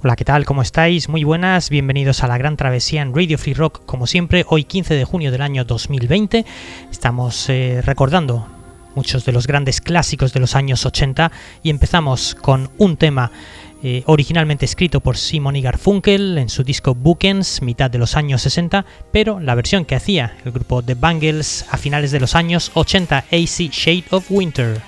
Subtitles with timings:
[0.00, 0.44] Hola, ¿qué tal?
[0.44, 1.08] ¿Cómo estáis?
[1.08, 4.94] Muy buenas, bienvenidos a la gran travesía en Radio Free Rock, como siempre, hoy 15
[4.94, 6.46] de junio del año 2020.
[6.88, 8.46] Estamos eh, recordando
[8.94, 11.32] muchos de los grandes clásicos de los años 80
[11.64, 13.32] y empezamos con un tema
[13.82, 18.42] eh, originalmente escrito por Simon y Garfunkel en su disco Bookends, mitad de los años
[18.42, 22.70] 60, pero la versión que hacía el grupo The Bangles a finales de los años
[22.74, 24.80] 80, AC Shade of Winter.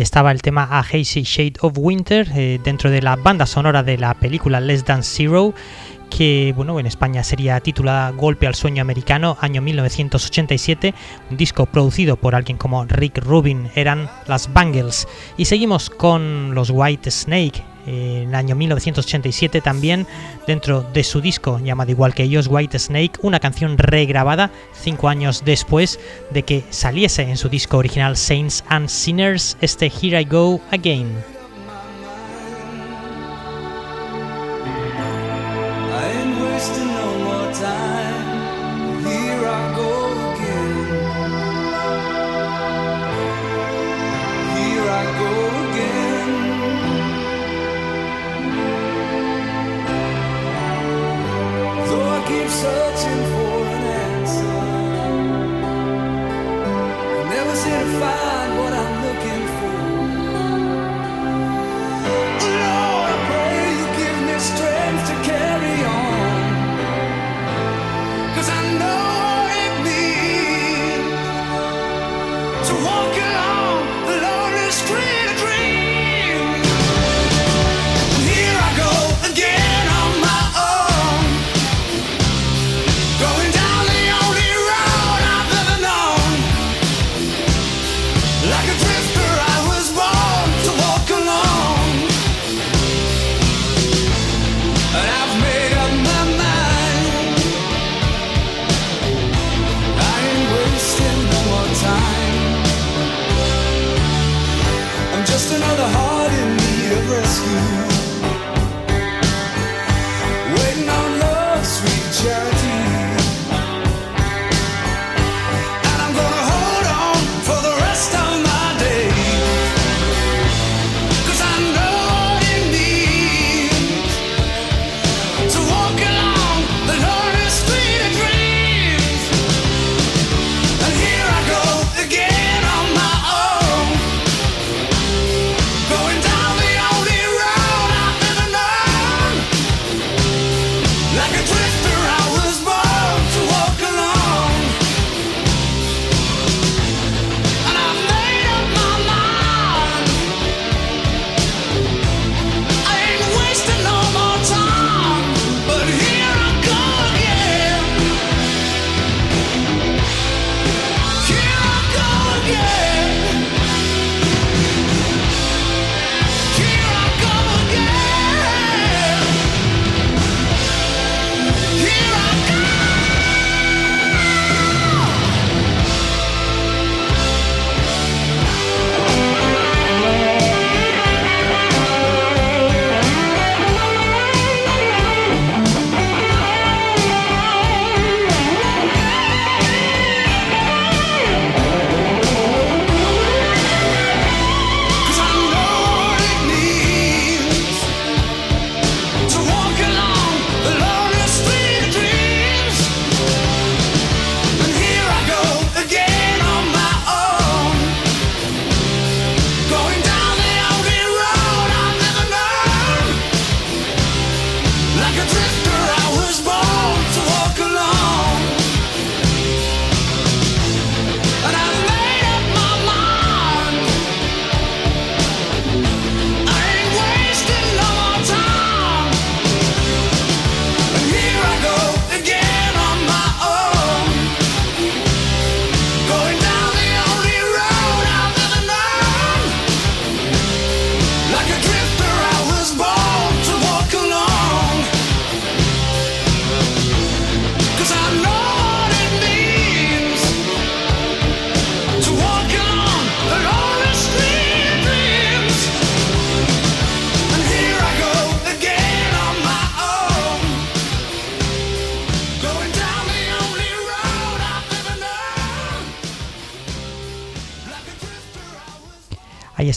[0.00, 3.98] Estaba el tema A Hazy Shade of Winter eh, dentro de la banda sonora de
[3.98, 5.52] la película Less Than Zero
[6.08, 10.94] que bueno, en España sería titulada Golpe al Sueño Americano, año 1987,
[11.30, 15.06] un disco producido por alguien como Rick Rubin, eran las Bangles.
[15.36, 20.06] Y seguimos con los White Snake, en el año 1987 también,
[20.46, 25.42] dentro de su disco llamado igual que ellos, White Snake, una canción regrabada cinco años
[25.44, 25.98] después
[26.30, 31.39] de que saliese en su disco original Saints and Sinners, este Here I Go Again.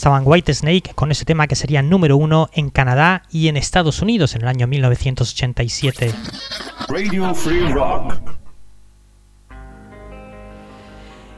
[0.04, 4.02] estaban White Snake con ese tema que sería número uno en Canadá y en Estados
[4.02, 6.14] Unidos en el año 1987.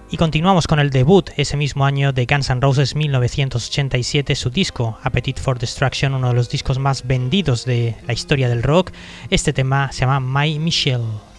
[0.10, 4.98] Y continuamos con el debut ese mismo año de Guns N' Roses 1987, su disco
[5.04, 8.92] Appetite for Destruction, uno de los discos más vendidos de la historia del rock.
[9.30, 11.35] Este tema se llama My Michelle.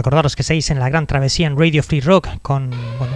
[0.00, 2.70] recordaros que seis en la Gran Travesía en Radio Free Rock con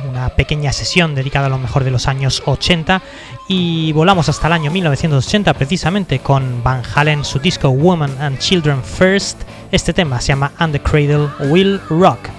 [0.06, 3.00] una pequeña sesión dedicada a lo mejor de los años 80
[3.48, 8.82] y volamos hasta el año 1980 precisamente con Van Halen, su disco Woman and Children
[8.84, 9.44] First.
[9.72, 12.33] Este tema se llama And the Cradle Will Rock.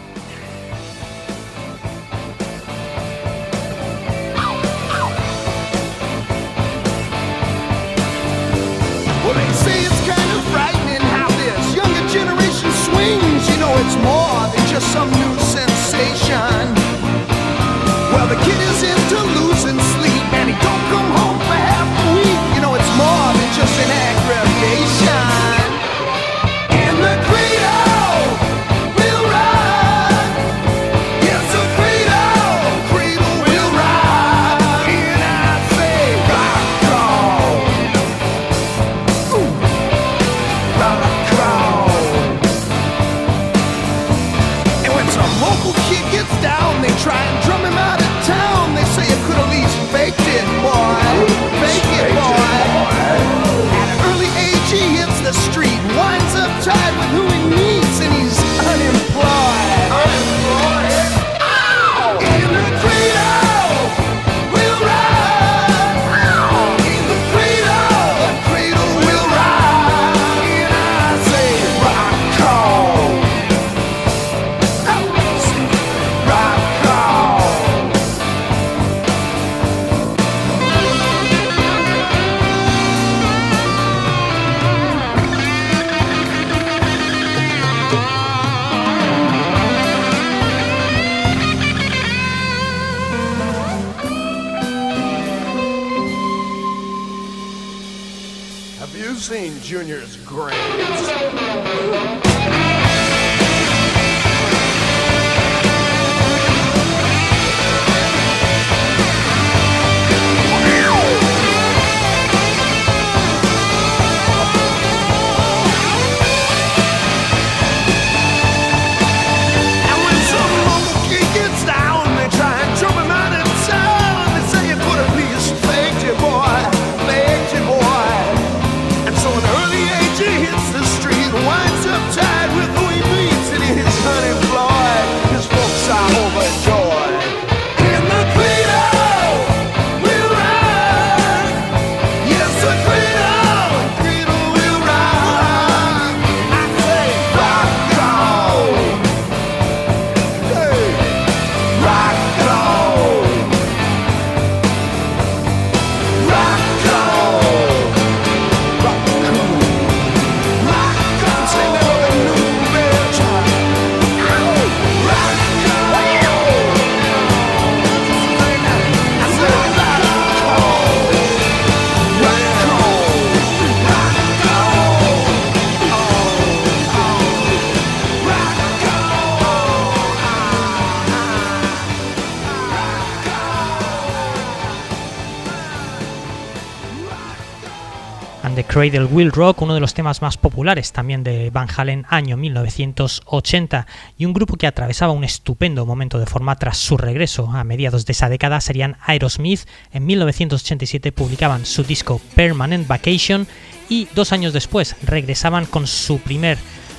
[188.75, 193.87] Cradle Will Rock, uno de los temas más populares también de Van Halen, año 1980,
[194.17, 198.05] y un grupo que atravesaba un estupendo momento de forma tras su regreso a mediados
[198.05, 199.61] de esa década serían Aerosmith.
[199.93, 203.47] En 1987 publicaban su disco Permanent Vacation
[203.87, 206.57] y dos años después regresaban con su primer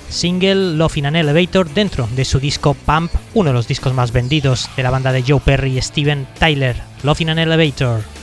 [0.09, 4.13] single Love in an Elevator dentro de su disco Pump, uno de los discos más
[4.13, 8.16] vendidos de la banda de Joe Perry y Steven Tyler, Love in an Elevator.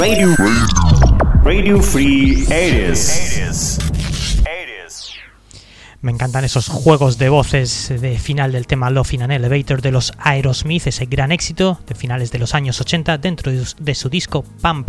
[0.00, 0.34] Radio,
[1.44, 3.78] Radio Free 80s.
[6.00, 9.90] Me encantan esos juegos de voces de final del tema Love in an Elevator de
[9.90, 14.42] los Aerosmith, ese gran éxito de finales de los años 80 dentro de su disco
[14.62, 14.88] Pump.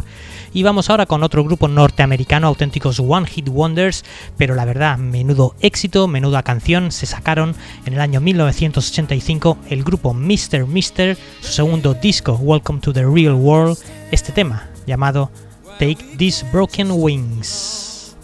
[0.54, 4.06] Y vamos ahora con otro grupo norteamericano, auténticos One Hit Wonders,
[4.38, 7.54] pero la verdad, menudo éxito, menuda canción, se sacaron
[7.86, 10.66] en el año 1985 el grupo Mr.
[10.68, 13.78] Mister, su segundo disco Welcome to the Real World,
[14.12, 15.30] este tema, llamado
[15.80, 18.16] Take These Broken Wings.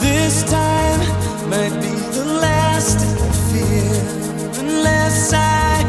[0.00, 1.00] This time
[1.50, 5.84] might be the last I fear, unless I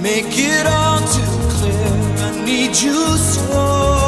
[0.00, 1.88] make it all too clear.
[2.18, 4.03] I need you so.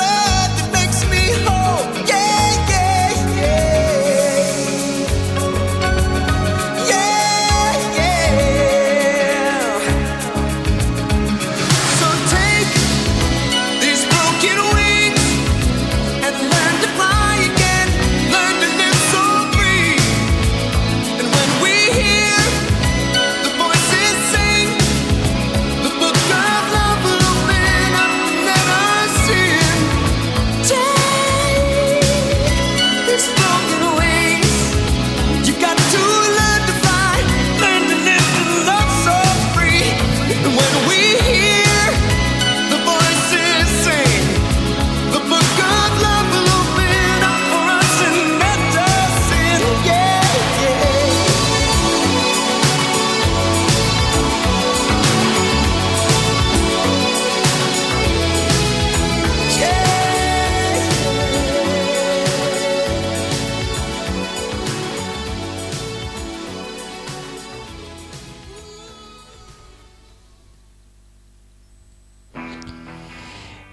[0.00, 0.27] And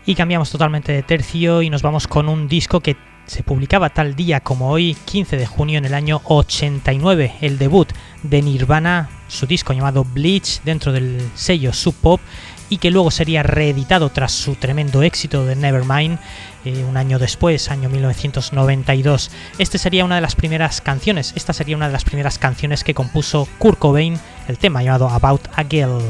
[0.05, 4.15] Y cambiamos totalmente de tercio y nos vamos con un disco que se publicaba tal
[4.15, 7.91] día como hoy, 15 de junio en el año 89, el debut
[8.21, 12.21] de Nirvana, su disco llamado Bleach dentro del sello Sub Pop
[12.69, 16.19] y que luego sería reeditado tras su tremendo éxito de Nevermind
[16.65, 19.31] eh, un año después, año 1992.
[19.57, 22.93] Este sería una de las primeras canciones, esta sería una de las primeras canciones que
[22.93, 26.01] compuso Kurt Cobain, el tema llamado About a Girl.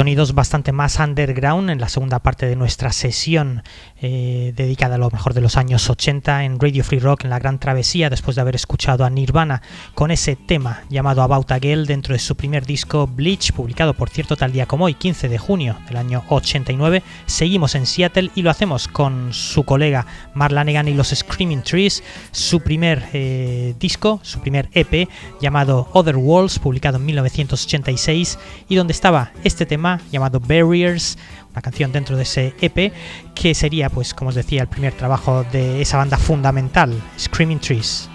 [0.00, 3.62] Sonidos bastante más underground en la segunda parte de nuestra sesión
[4.00, 7.38] eh, dedicada a lo mejor de los años 80 en Radio Free Rock en la
[7.38, 9.60] Gran Travesía después de haber escuchado a Nirvana
[9.94, 14.08] con ese tema llamado About a Girl dentro de su primer disco Bleach publicado por
[14.08, 18.40] cierto tal día como hoy 15 de junio del año 89 seguimos en Seattle y
[18.40, 24.18] lo hacemos con su colega Mark Lanegan y los Screaming Trees su primer eh, disco
[24.22, 25.10] su primer EP
[25.42, 28.38] llamado Other Worlds publicado en 1986
[28.70, 31.18] y donde estaba este tema llamado Barriers,
[31.52, 32.92] una canción dentro de ese EP
[33.34, 38.08] que sería, pues, como os decía, el primer trabajo de esa banda fundamental, Screaming Trees.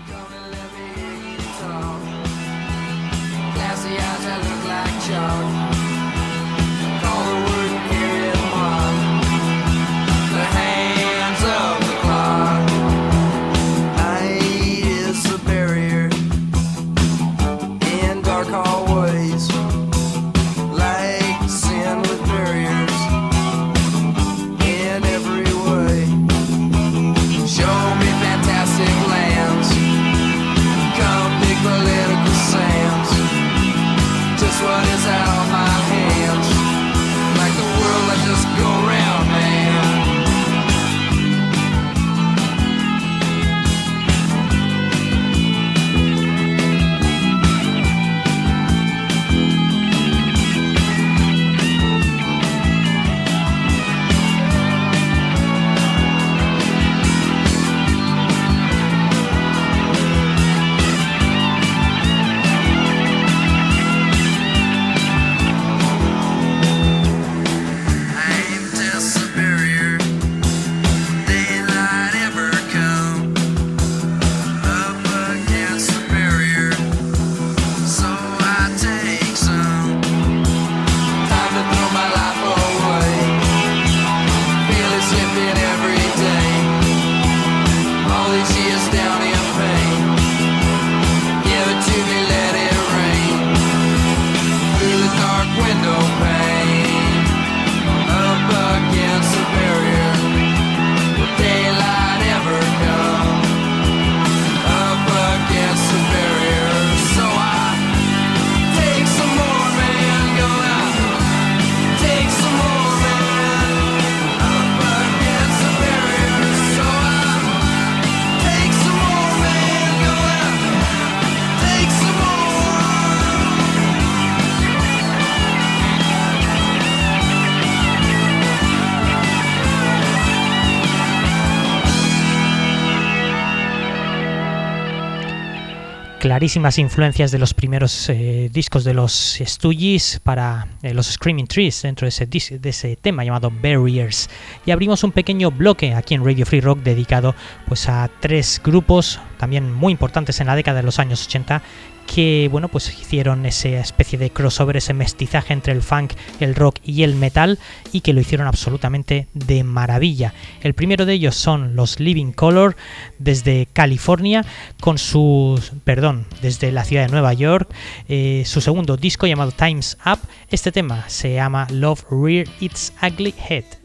[136.78, 142.06] Influencias de los primeros eh, discos de los Stooges para eh, los Screaming Trees dentro
[142.06, 144.30] de ese, de ese tema llamado Barriers.
[144.66, 147.36] Y abrimos un pequeño bloque aquí en Radio Free Rock dedicado
[147.68, 151.62] pues a tres grupos también muy importantes en la década de los años 80
[152.06, 156.78] que bueno pues hicieron esa especie de crossover, ese mestizaje entre el funk, el rock
[156.84, 157.60] y el metal
[157.92, 160.34] y que lo hicieron absolutamente de maravilla.
[160.62, 162.76] El primero de ellos son los Living Color
[163.18, 164.46] desde California
[164.80, 167.74] con su perdón desde la ciudad de Nueva York
[168.08, 170.20] eh, su segundo disco llamado Times Up.
[170.50, 173.85] Este tema se llama Love Rear Its Ugly Head.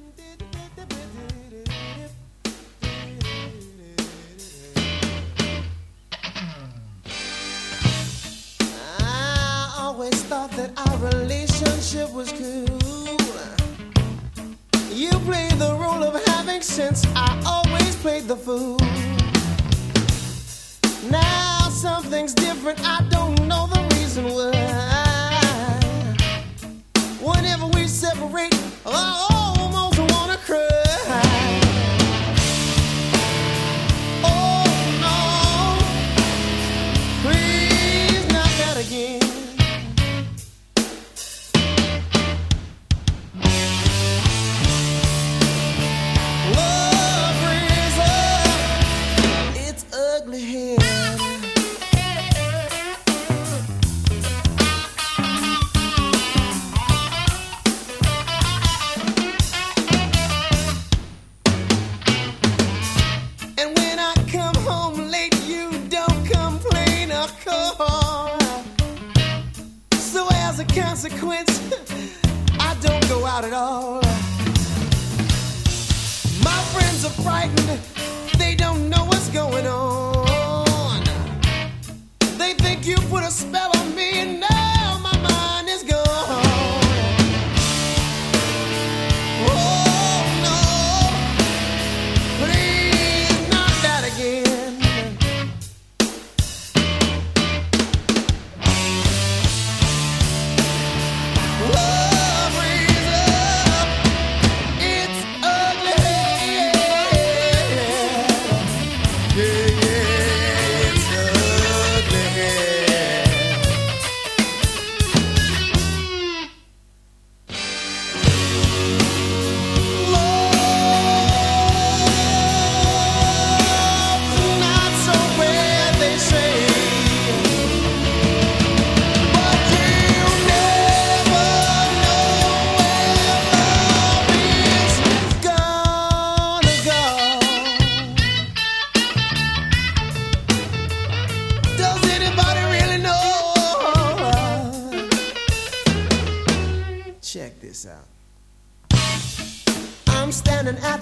[16.81, 18.79] Sense, I always played the fool.
[21.11, 24.55] Now something's different, I don't know the reason why.
[27.21, 28.55] Whenever we separate,
[28.87, 29.30] I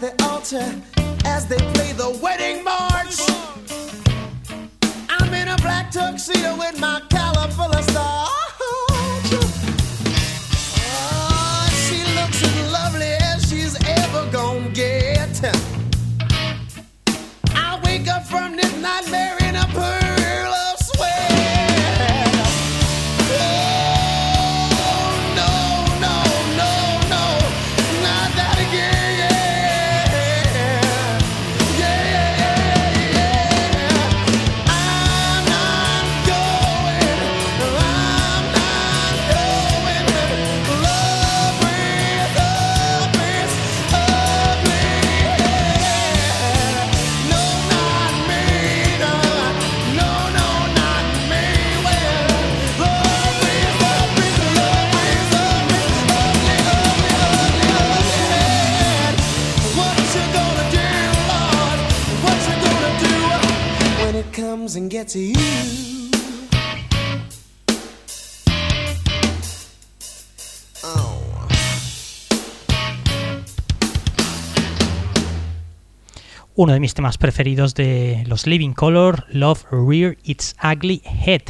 [0.02, 0.82] at the altar
[1.24, 3.18] as they play the wedding march.
[5.08, 8.38] I'm in a black tuxedo with my collar full of stars.
[64.79, 65.33] And gets you?
[70.85, 71.20] Oh.
[76.54, 81.42] Uno de mis temas preferidos de los Living Color, Love Rear Its Ugly Head,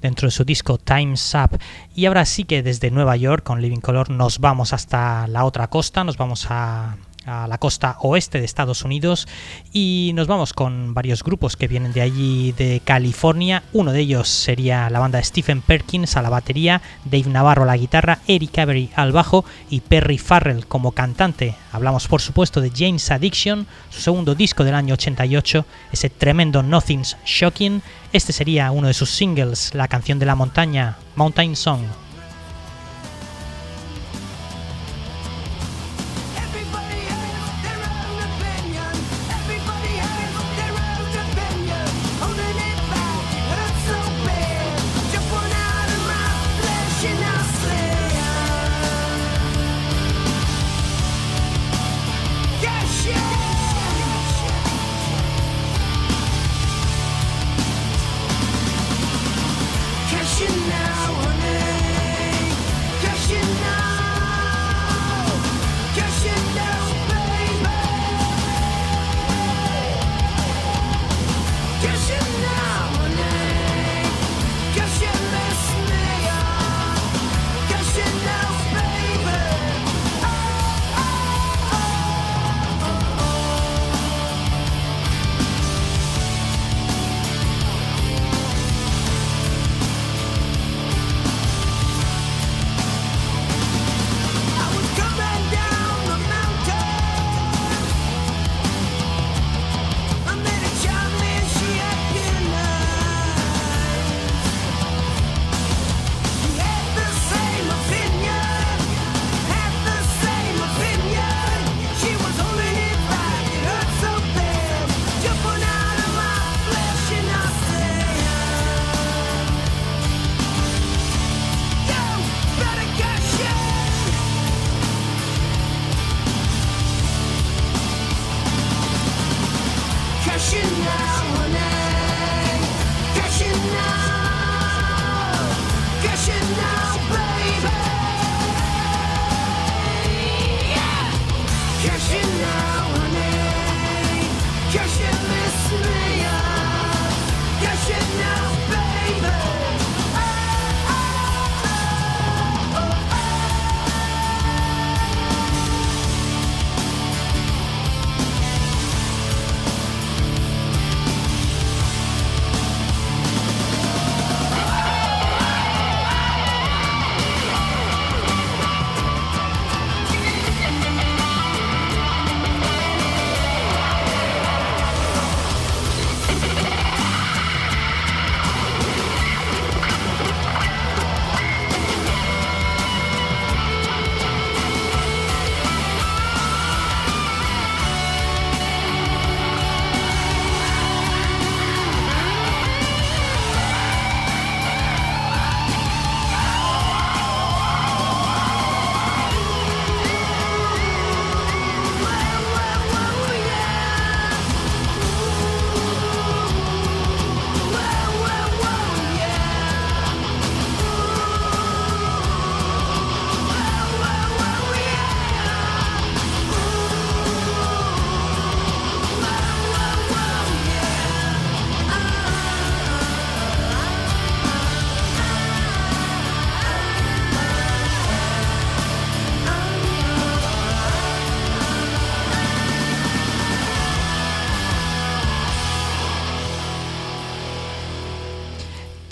[0.00, 1.58] dentro de su disco Time's Up.
[1.94, 5.68] Y ahora sí que desde Nueva York con Living Color nos vamos hasta la otra
[5.68, 6.96] costa, nos vamos a,
[7.26, 9.28] a la costa oeste de Estados Unidos
[9.72, 13.62] y nos vamos con varios grupos que vienen de allí de California.
[13.72, 17.76] Uno de ellos sería la banda Stephen Perkins a la batería, Dave Navarro a la
[17.76, 21.54] guitarra, Eric Avery al bajo y Perry Farrell como cantante.
[21.72, 27.16] Hablamos por supuesto de James Addiction, su segundo disco del año 88, ese tremendo Nothing's
[27.24, 27.82] Shocking.
[28.12, 31.82] Este sería uno de sus singles, la canción de la montaña, Mountain Song.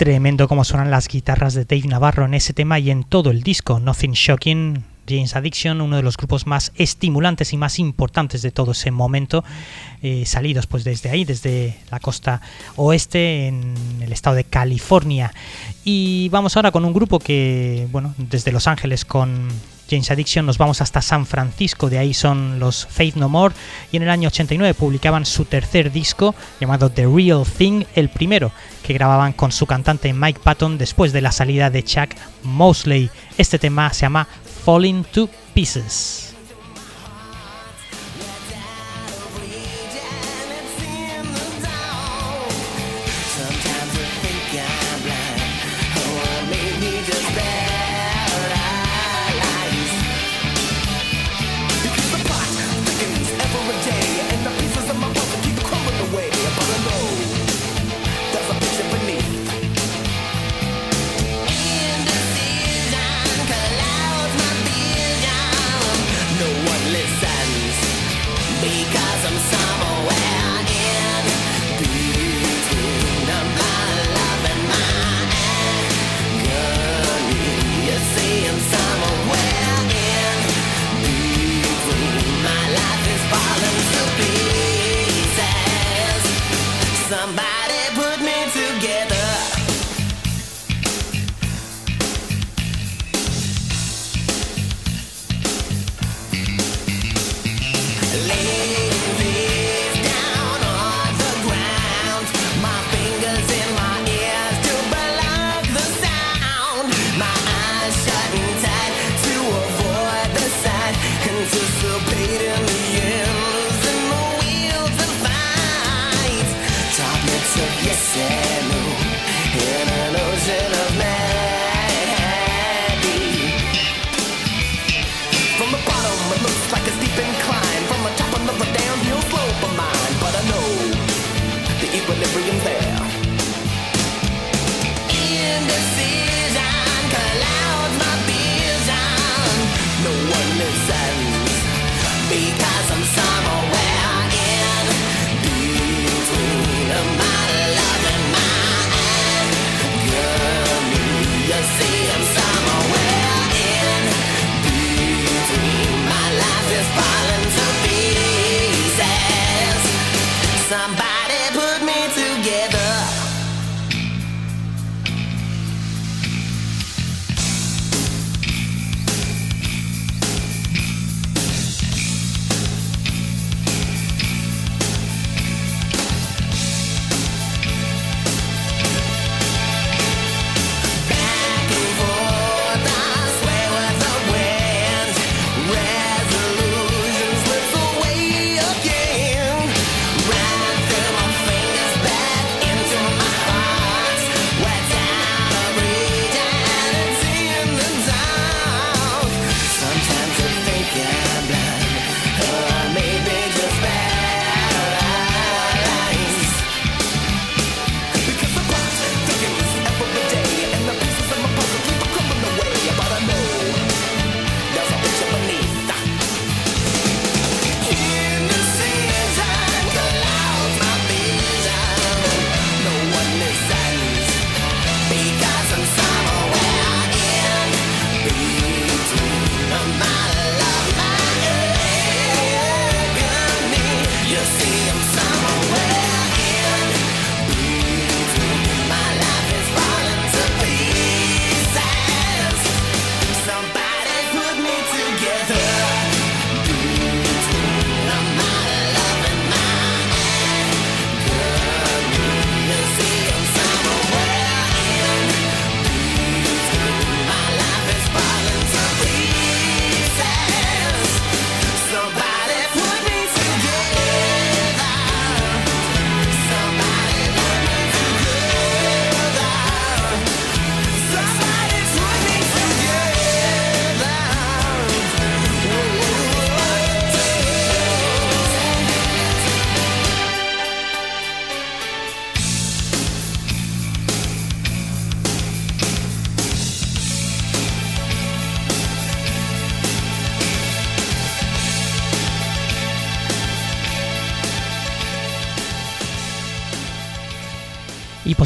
[0.01, 3.43] Tremendo como suenan las guitarras de Dave Navarro en ese tema y en todo el
[3.43, 3.81] disco.
[3.81, 8.73] Nothing Shocking, James Addiction, uno de los grupos más estimulantes y más importantes de todo
[8.73, 9.45] ese momento,
[10.01, 12.41] eh, salidos pues desde ahí, desde la costa
[12.77, 15.35] oeste en el estado de California.
[15.85, 19.49] Y vamos ahora con un grupo que, bueno, desde Los Ángeles con
[19.91, 23.55] James Addiction nos vamos hasta San Francisco, de ahí son los Faith No More
[23.91, 28.53] y en el año 89 publicaban su tercer disco llamado The Real Thing, el primero
[28.85, 32.11] que grababan con su cantante Mike Patton después de la salida de Chuck
[32.45, 33.11] Mosley.
[33.37, 34.29] Este tema se llama
[34.65, 36.30] Falling to Pieces.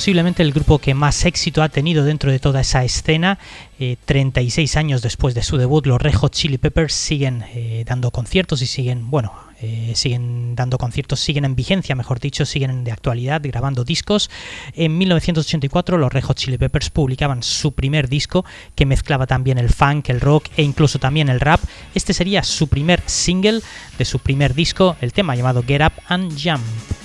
[0.04, 3.38] Posiblemente el grupo que más éxito ha tenido dentro de toda esa escena.
[3.80, 8.10] Eh, 36 años después de su debut, los Red Hot Chili Peppers siguen eh, dando
[8.10, 9.32] conciertos y siguen, bueno,
[9.62, 14.28] eh, siguen dando conciertos, siguen en vigencia, mejor dicho, siguen de actualidad grabando discos.
[14.74, 18.44] En 1984 los Red Hot Chili Peppers publicaban su primer disco
[18.74, 21.60] que mezclaba también el funk, el rock e incluso también el rap.
[21.94, 23.62] Este sería su primer single
[23.96, 27.03] de su primer disco, el tema llamado Get Up and Jump.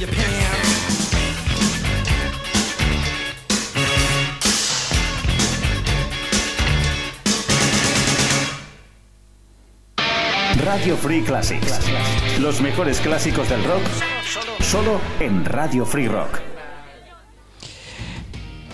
[0.00, 1.10] Your pants.
[10.64, 11.80] Radio Free Classics.
[12.40, 13.82] Los mejores clásicos del rock
[14.60, 16.40] solo en Radio Free Rock.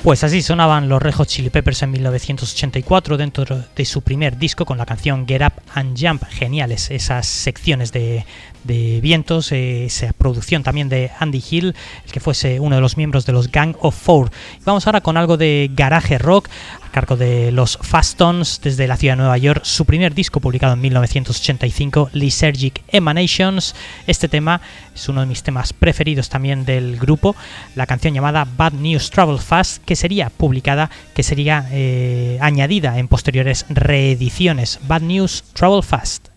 [0.04, 4.64] Pues así sonaban los Red Hot Chili Peppers en 1984 dentro de su primer disco
[4.64, 6.22] con la canción Get Up and Jump.
[6.28, 8.24] Geniales esas secciones de,
[8.66, 12.96] de vientos, eh, esa producción también de Andy Hill, el que fuese uno de los
[12.96, 14.30] miembros de los Gang of Four.
[14.64, 16.48] Vamos ahora con algo de garage rock
[16.82, 19.60] a cargo de los Fastones desde la ciudad de Nueva York.
[19.64, 23.74] Su primer disco publicado en 1985, Lysergic Emanations.
[24.06, 24.60] Este tema
[24.94, 27.36] es uno de mis temas preferidos también del grupo.
[27.74, 33.08] La canción llamada Bad News Travel Fast, que sería publicada, que sería eh, añadida en
[33.08, 34.80] posteriores reediciones.
[34.86, 36.35] Bad News Travel Fast.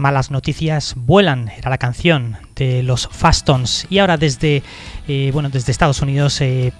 [0.00, 3.86] Las malas noticias vuelan, era la canción de los Fastons.
[3.90, 4.62] Y ahora desde,
[5.06, 6.72] eh, bueno, desde Estados Unidos eh,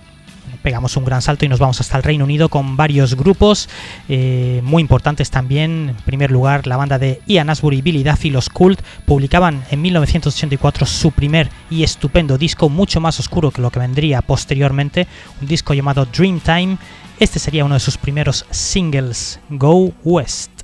[0.63, 3.69] pegamos un gran salto y nos vamos hasta el Reino Unido con varios grupos
[4.09, 5.91] eh, muy importantes también.
[5.91, 10.87] En primer lugar, la banda de Ian Asbury Billy Duffy, los Cult, publicaban en 1984
[10.87, 15.07] su primer y estupendo disco, mucho más oscuro que lo que vendría posteriormente,
[15.43, 16.79] un disco llamado Dreamtime.
[17.19, 20.60] Este sería uno de sus primeros singles, Go West.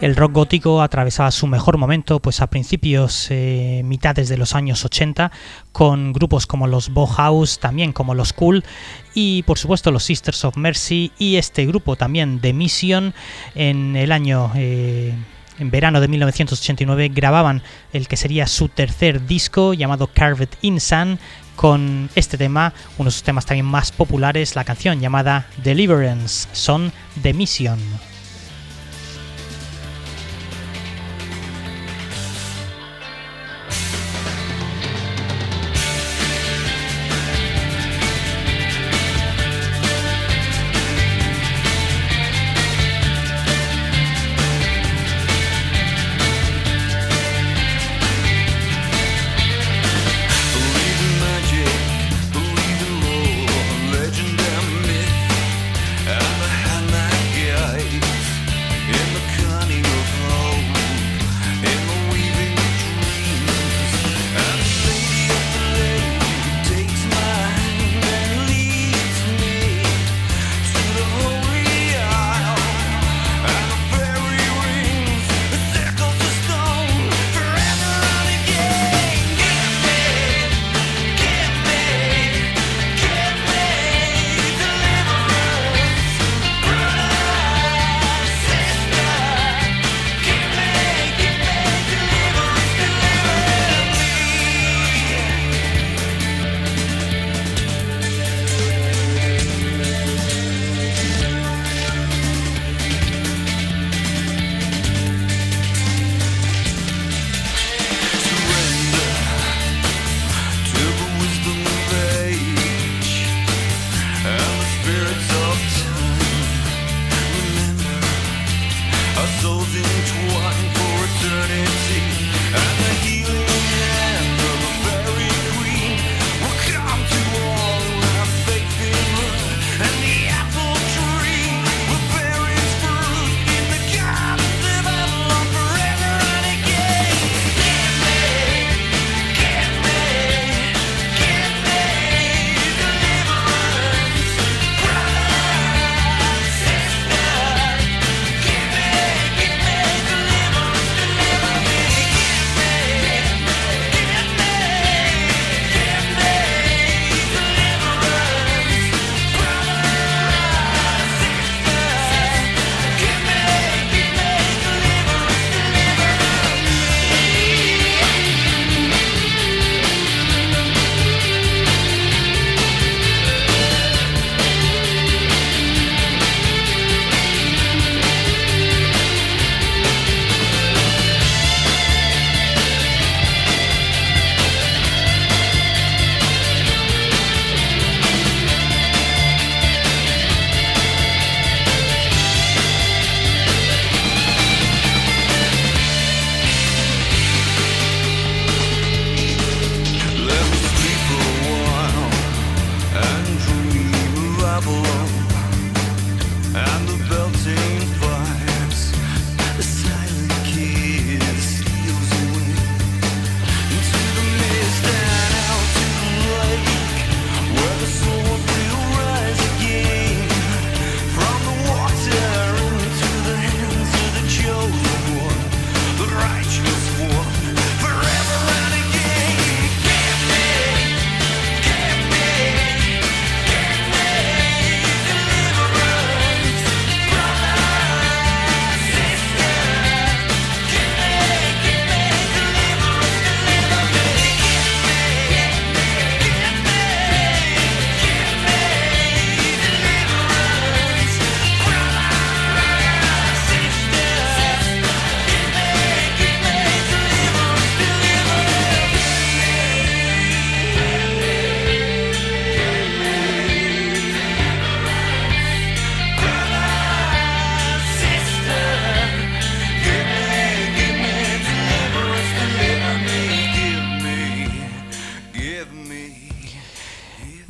[0.00, 4.82] El rock gótico atravesaba su mejor momento pues a principios, eh, mitades de los años
[4.82, 5.30] 80,
[5.72, 8.64] con grupos como los Bauhaus, también como los Cool
[9.14, 13.14] y por supuesto los Sisters of Mercy y este grupo también de Mission
[13.54, 14.50] en el año...
[14.56, 15.14] eh,
[15.58, 21.18] en verano de 1989 grababan el que sería su tercer disco llamado Carved in Sun
[21.54, 26.90] con este tema, uno de sus temas también más populares, la canción llamada Deliverance, son
[27.20, 27.78] The Mission.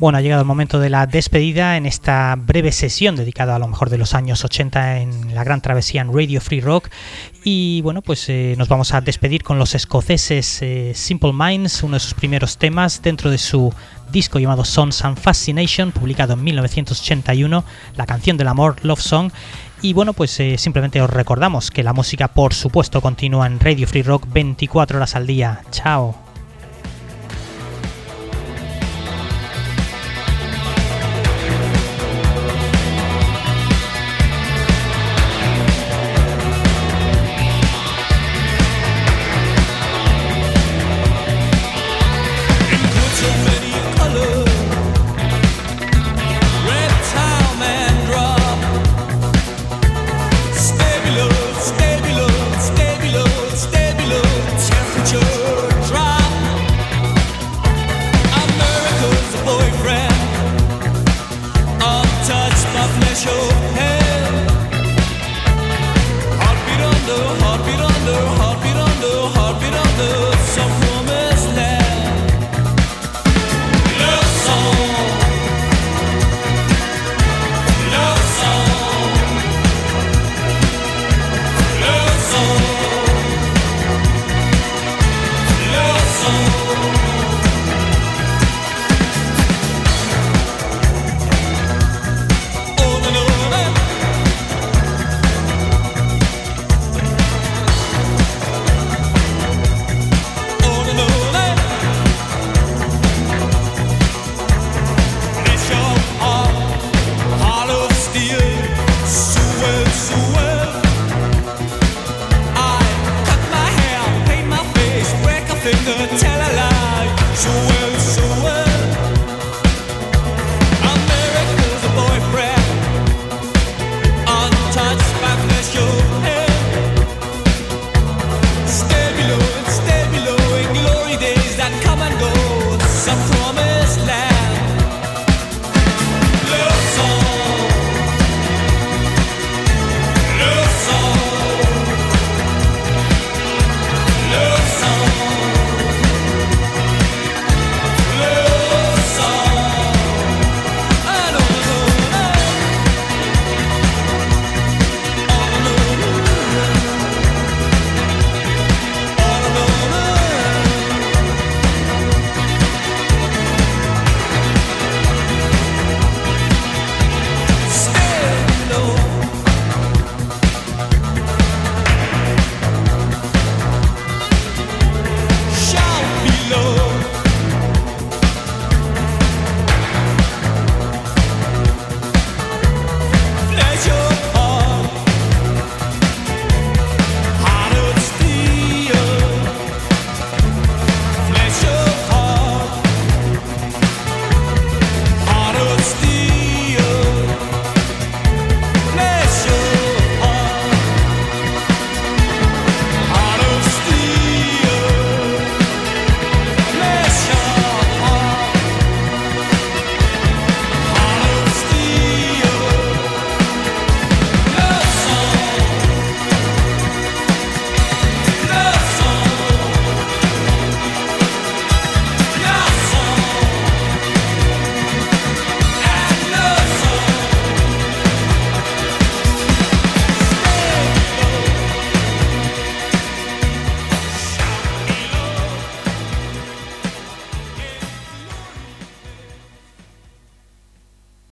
[0.01, 3.67] Bueno, ha llegado el momento de la despedida en esta breve sesión dedicada a lo
[3.67, 6.89] mejor de los años 80 en la gran travesía en Radio Free Rock.
[7.43, 11.97] Y bueno, pues eh, nos vamos a despedir con los escoceses eh, Simple Minds, uno
[11.97, 13.71] de sus primeros temas dentro de su
[14.11, 17.63] disco llamado Songs and Fascination, publicado en 1981,
[17.95, 19.31] la canción del amor, Love Song.
[19.83, 23.85] Y bueno, pues eh, simplemente os recordamos que la música, por supuesto, continúa en Radio
[23.85, 25.61] Free Rock 24 horas al día.
[25.69, 26.30] Chao.